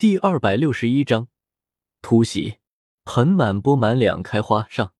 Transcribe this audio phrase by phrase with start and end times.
[0.00, 1.28] 第二百六十一章
[2.00, 2.54] 突袭。
[3.04, 4.94] 盆满钵满两开花上。